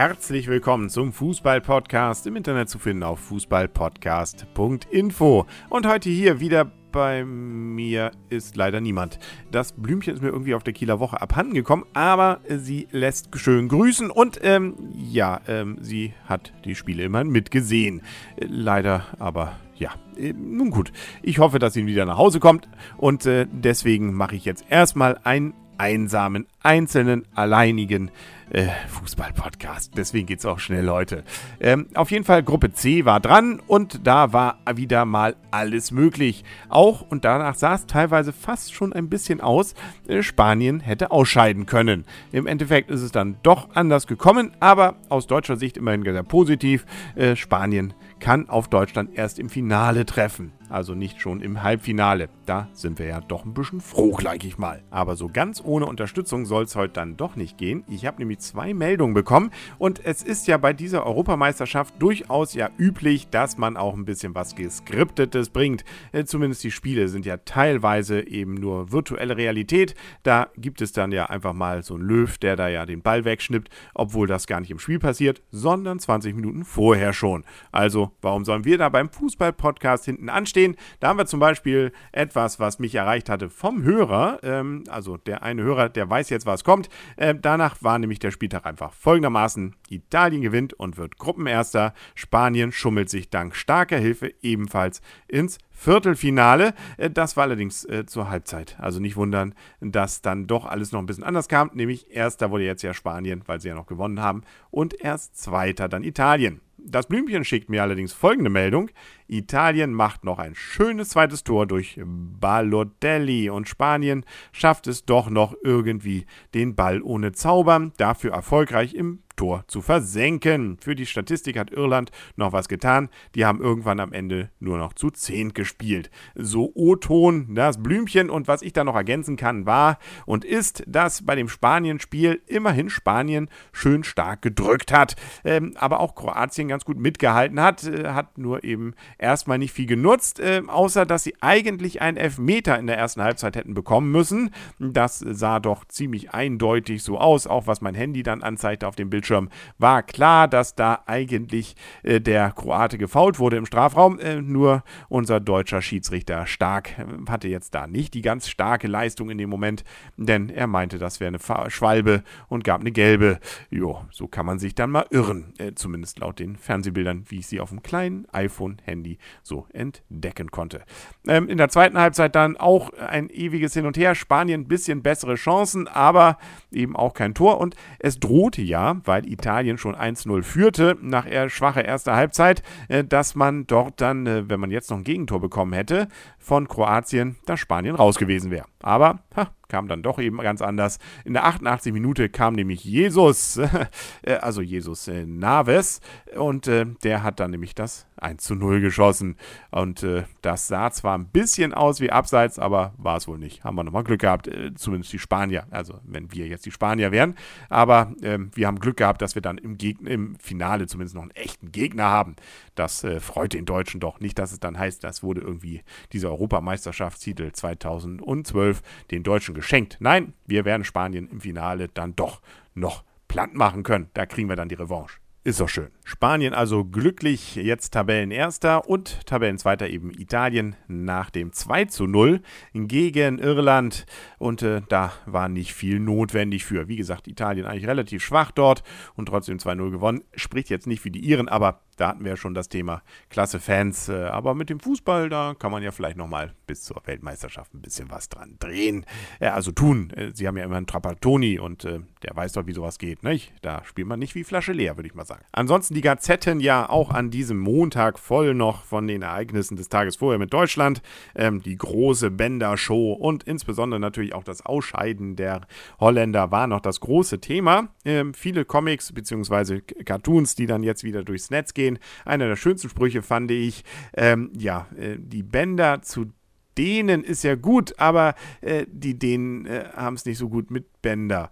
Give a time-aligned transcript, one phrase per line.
[0.00, 5.46] Herzlich willkommen zum Fußball-Podcast im Internet zu finden auf fußballpodcast.info.
[5.68, 9.18] Und heute hier wieder bei mir ist leider niemand.
[9.50, 13.68] Das Blümchen ist mir irgendwie auf der Kieler Woche abhanden gekommen, aber sie lässt schön
[13.68, 18.00] grüßen und ähm, ja, ähm, sie hat die Spiele immerhin mitgesehen.
[18.38, 20.92] Leider aber ja, äh, nun gut.
[21.20, 25.20] Ich hoffe, dass sie wieder nach Hause kommt und äh, deswegen mache ich jetzt erstmal
[25.24, 28.10] einen einsamen, einzelnen, alleinigen
[28.50, 29.92] äh, Fußball-Podcast.
[29.96, 31.24] Deswegen geht es auch schnell heute.
[31.58, 36.44] Ähm, auf jeden Fall, Gruppe C war dran und da war wieder mal alles möglich.
[36.68, 39.74] Auch, und danach sah es teilweise fast schon ein bisschen aus,
[40.06, 42.04] äh, Spanien hätte ausscheiden können.
[42.30, 46.84] Im Endeffekt ist es dann doch anders gekommen, aber aus deutscher Sicht immerhin sehr positiv.
[47.14, 50.52] Äh, Spanien kann auf Deutschland erst im Finale treffen.
[50.70, 52.28] Also nicht schon im Halbfinale.
[52.46, 54.82] Da sind wir ja doch ein bisschen froh, gleich ich mal.
[54.90, 57.82] Aber so ganz ohne Unterstützung soll es heute dann doch nicht gehen.
[57.88, 62.70] Ich habe nämlich zwei Meldungen bekommen und es ist ja bei dieser Europameisterschaft durchaus ja
[62.78, 65.84] üblich, dass man auch ein bisschen was Geskriptetes bringt.
[66.12, 69.96] Äh, zumindest die Spiele sind ja teilweise eben nur virtuelle Realität.
[70.22, 73.24] Da gibt es dann ja einfach mal so einen Löw, der da ja den Ball
[73.24, 77.44] wegschnippt, obwohl das gar nicht im Spiel passiert, sondern 20 Minuten vorher schon.
[77.72, 80.59] Also, warum sollen wir da beim Fußball-Podcast hinten anstehen?
[81.00, 84.40] Da haben wir zum Beispiel etwas, was mich erreicht hatte vom Hörer.
[84.42, 86.88] Ähm, also der eine Hörer, der weiß jetzt, was kommt.
[87.16, 89.74] Äh, danach war nämlich der Spieltag einfach folgendermaßen.
[89.88, 91.94] Italien gewinnt und wird Gruppenerster.
[92.14, 96.74] Spanien schummelt sich dank starker Hilfe ebenfalls ins Viertelfinale.
[96.98, 98.76] Äh, das war allerdings äh, zur Halbzeit.
[98.78, 101.70] Also nicht wundern, dass dann doch alles noch ein bisschen anders kam.
[101.72, 104.42] Nämlich erster wurde jetzt ja Spanien, weil sie ja noch gewonnen haben.
[104.70, 106.60] Und erst zweiter dann Italien.
[106.76, 108.90] Das Blümchen schickt mir allerdings folgende Meldung.
[109.30, 115.54] Italien macht noch ein schönes zweites Tor durch Balotelli und Spanien schafft es doch noch
[115.62, 120.76] irgendwie den Ball ohne Zaubern, dafür erfolgreich im Tor zu versenken.
[120.82, 123.08] Für die Statistik hat Irland noch was getan.
[123.34, 126.10] Die haben irgendwann am Ende nur noch zu 10 gespielt.
[126.34, 128.28] So O-Ton, das Blümchen.
[128.28, 132.90] Und was ich da noch ergänzen kann, war und ist, dass bei dem Spanien-Spiel immerhin
[132.90, 135.16] Spanien schön stark gedrückt hat.
[135.42, 137.84] Ähm, aber auch Kroatien ganz gut mitgehalten hat.
[137.84, 142.78] Äh, hat nur eben erstmal nicht viel genutzt, äh, außer dass sie eigentlich einen Elfmeter
[142.78, 144.50] in der ersten Halbzeit hätten bekommen müssen.
[144.78, 149.10] Das sah doch ziemlich eindeutig so aus, auch was mein Handy dann anzeigte auf dem
[149.10, 149.48] Bildschirm
[149.78, 154.18] war klar, dass da eigentlich äh, der Kroate gefault wurde im Strafraum.
[154.18, 159.30] Äh, nur unser deutscher Schiedsrichter Stark äh, hatte jetzt da nicht die ganz starke Leistung
[159.30, 159.84] in dem Moment,
[160.16, 163.38] denn er meinte, das wäre eine Schwalbe und gab eine gelbe.
[163.70, 165.54] Jo, so kann man sich dann mal irren.
[165.58, 169.09] Äh, zumindest laut den Fernsehbildern, wie ich sie auf dem kleinen iPhone-Handy
[169.42, 170.82] so entdecken konnte.
[171.26, 174.14] Ähm, in der zweiten Halbzeit dann auch ein ewiges Hin und Her.
[174.14, 176.38] Spanien ein bisschen bessere Chancen, aber
[176.70, 177.58] eben auch kein Tor.
[177.58, 183.04] Und es drohte ja, weil Italien schon 1-0 führte nach eher schwacher erster Halbzeit, äh,
[183.04, 187.36] dass man dort dann, äh, wenn man jetzt noch ein Gegentor bekommen hätte, von Kroatien,
[187.46, 188.66] dass Spanien raus gewesen wäre.
[188.82, 190.98] Aber ha, kam dann doch eben ganz anders.
[191.24, 193.56] In der 88 Minute kam nämlich Jesus,
[194.22, 196.00] äh, also Jesus äh, Naves,
[196.36, 199.36] und äh, der hat dann nämlich das 1 zu 0 geschossen.
[199.70, 203.64] Und äh, das sah zwar ein bisschen aus wie Abseits, aber war es wohl nicht.
[203.64, 205.66] Haben wir nochmal Glück gehabt, äh, zumindest die Spanier.
[205.70, 207.34] Also, wenn wir jetzt die Spanier wären.
[207.68, 211.22] Aber ähm, wir haben Glück gehabt, dass wir dann im, Gegner, im Finale zumindest noch
[211.22, 212.36] einen echten Gegner haben.
[212.80, 214.20] Das äh, freut den Deutschen doch.
[214.20, 215.82] Nicht, dass es dann heißt, das wurde irgendwie
[216.14, 218.80] dieser Europameisterschaftstitel 2012
[219.10, 219.98] den Deutschen geschenkt.
[220.00, 222.40] Nein, wir werden Spanien im Finale dann doch
[222.72, 224.08] noch platt machen können.
[224.14, 225.18] Da kriegen wir dann die Revanche.
[225.42, 225.88] Ist doch schön.
[226.04, 232.40] Spanien also glücklich jetzt Tabellenerster und Tabellenzweiter eben Italien nach dem 2 zu 0
[232.74, 234.04] gegen Irland.
[234.38, 236.88] Und äh, da war nicht viel notwendig für.
[236.88, 238.82] Wie gesagt, Italien eigentlich relativ schwach dort
[239.16, 240.24] und trotzdem 2-0 gewonnen.
[240.34, 243.60] Spricht jetzt nicht für die Iren, aber da hatten wir ja schon das Thema klasse
[243.60, 244.08] Fans.
[244.08, 247.82] Äh, aber mit dem Fußball, da kann man ja vielleicht nochmal bis zur Weltmeisterschaft ein
[247.82, 249.04] bisschen was dran drehen.
[249.38, 250.10] Äh, also tun.
[250.10, 253.22] Äh, sie haben ja immer einen Trapattoni und der weiß doch, wie sowas geht.
[253.22, 253.52] Nicht?
[253.62, 255.44] Da spielt man nicht wie Flasche leer, würde ich mal sagen.
[255.52, 260.16] Ansonsten die Gazetten ja auch an diesem Montag voll noch von den Ereignissen des Tages
[260.16, 261.02] vorher mit Deutschland.
[261.34, 265.62] Ähm, die große Bender-Show und insbesondere natürlich auch das Ausscheiden der
[265.98, 267.88] Holländer war noch das große Thema.
[268.04, 269.80] Ähm, viele Comics bzw.
[269.80, 271.89] Cartoons, die dann jetzt wieder durchs Netz gehen.
[272.24, 273.84] Einer der schönsten Sprüche fand ich,
[274.16, 276.32] ähm, ja, äh, die Bänder zu
[276.78, 281.02] denen ist ja gut, aber äh, die Dänen äh, haben es nicht so gut mit
[281.02, 281.50] Bänder.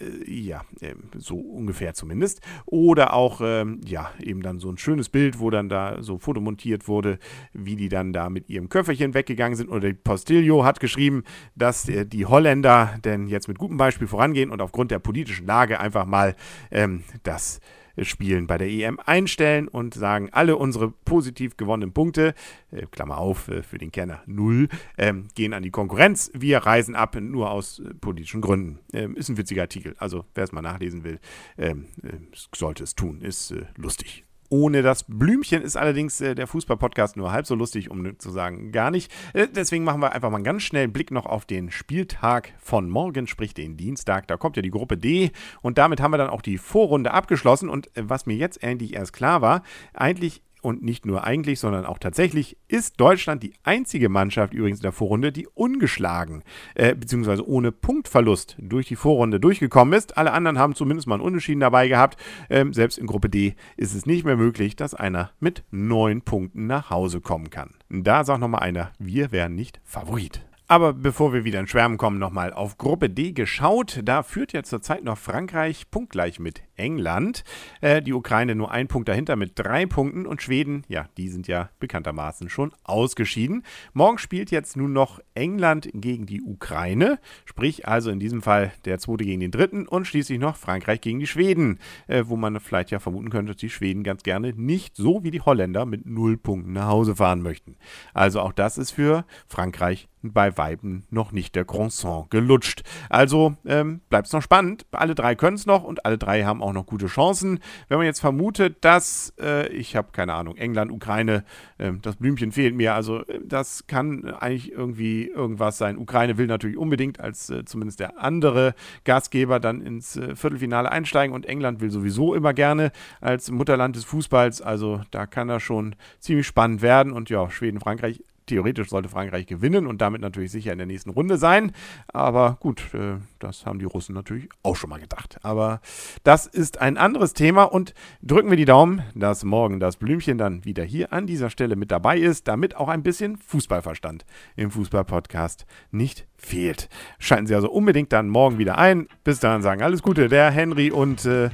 [0.00, 2.40] Äh, ja, ähm, so ungefähr zumindest.
[2.66, 6.88] Oder auch, ähm, ja, eben dann so ein schönes Bild, wo dann da so fotomontiert
[6.88, 7.18] wurde,
[7.52, 9.70] wie die dann da mit ihrem Köfferchen weggegangen sind.
[9.70, 11.22] Oder die Postillo hat geschrieben,
[11.54, 15.80] dass äh, die Holländer denn jetzt mit gutem Beispiel vorangehen und aufgrund der politischen Lage
[15.80, 16.34] einfach mal
[16.70, 17.60] ähm, das
[18.02, 22.34] Spielen bei der EM einstellen und sagen, alle unsere positiv gewonnenen Punkte,
[22.70, 26.30] äh, Klammer auf, äh, für den Kerner null, ähm, gehen an die Konkurrenz.
[26.34, 28.80] Wir reisen ab, nur aus äh, politischen Gründen.
[28.92, 29.94] Ähm, ist ein witziger Artikel.
[29.98, 31.18] Also, wer es mal nachlesen will,
[31.58, 32.18] ähm, äh,
[32.54, 33.20] sollte es tun.
[33.20, 34.24] Ist äh, lustig.
[34.50, 38.72] Ohne das Blümchen ist allerdings äh, der Fußball-Podcast nur halb so lustig, um zu sagen
[38.72, 39.12] gar nicht.
[39.32, 42.88] Äh, deswegen machen wir einfach mal einen ganz schnellen Blick noch auf den Spieltag von
[42.88, 44.28] morgen, sprich den Dienstag.
[44.28, 45.30] Da kommt ja die Gruppe D
[45.62, 47.68] und damit haben wir dann auch die Vorrunde abgeschlossen.
[47.68, 49.62] Und äh, was mir jetzt endlich erst klar war,
[49.92, 54.82] eigentlich und nicht nur eigentlich, sondern auch tatsächlich ist Deutschland die einzige Mannschaft übrigens in
[54.82, 56.42] der Vorrunde, die ungeschlagen
[56.74, 57.42] äh, bzw.
[57.42, 60.18] ohne Punktverlust durch die Vorrunde durchgekommen ist.
[60.18, 62.20] Alle anderen haben zumindest mal einen Unentschieden dabei gehabt.
[62.50, 66.66] Ähm, selbst in Gruppe D ist es nicht mehr möglich, dass einer mit neun Punkten
[66.66, 67.70] nach Hause kommen kann.
[67.88, 70.44] Da sagt nochmal einer, wir wären nicht Favorit.
[70.66, 74.00] Aber bevor wir wieder in Schwärmen kommen, nochmal auf Gruppe D geschaut.
[74.02, 77.44] Da führt ja zurzeit noch Frankreich punktgleich mit England.
[77.80, 81.48] Äh, die Ukraine nur ein Punkt dahinter mit drei Punkten und Schweden, ja, die sind
[81.48, 83.64] ja bekanntermaßen schon ausgeschieden.
[83.92, 88.98] Morgen spielt jetzt nun noch England gegen die Ukraine, sprich also in diesem Fall der
[88.98, 92.90] zweite gegen den dritten und schließlich noch Frankreich gegen die Schweden, äh, wo man vielleicht
[92.90, 96.36] ja vermuten könnte, dass die Schweden ganz gerne nicht so wie die Holländer mit null
[96.36, 97.76] Punkten nach Hause fahren möchten.
[98.14, 102.82] Also auch das ist für Frankreich bei Weiben noch nicht der Croissant gelutscht.
[103.08, 104.86] Also ähm, bleibt es noch spannend.
[104.90, 107.60] Alle drei können es noch und alle drei haben auch noch gute Chancen.
[107.88, 111.44] Wenn man jetzt vermutet, dass, äh, ich habe keine Ahnung, England, Ukraine,
[111.78, 112.94] äh, das Blümchen fehlt mir.
[112.94, 115.98] Also äh, das kann eigentlich irgendwie irgendwas sein.
[115.98, 118.74] Ukraine will natürlich unbedingt als äh, zumindest der andere
[119.04, 124.04] Gastgeber dann ins äh, Viertelfinale einsteigen und England will sowieso immer gerne als Mutterland des
[124.04, 124.62] Fußballs.
[124.62, 127.12] Also da kann das schon ziemlich spannend werden.
[127.12, 131.10] Und ja, Schweden, Frankreich Theoretisch sollte Frankreich gewinnen und damit natürlich sicher in der nächsten
[131.10, 131.72] Runde sein.
[132.08, 135.38] Aber gut, äh, das haben die Russen natürlich auch schon mal gedacht.
[135.42, 135.80] Aber
[136.22, 140.64] das ist ein anderes Thema und drücken wir die Daumen, dass morgen das Blümchen dann
[140.64, 145.66] wieder hier an dieser Stelle mit dabei ist, damit auch ein bisschen Fußballverstand im Fußballpodcast
[145.90, 146.88] nicht fehlt.
[147.18, 149.08] Schalten Sie also unbedingt dann morgen wieder ein.
[149.24, 151.50] Bis dahin sagen alles Gute, der Henry und äh,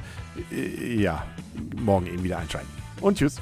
[0.95, 1.25] ja,
[1.81, 2.69] morgen eben wieder einschalten.
[3.01, 3.41] Und tschüss.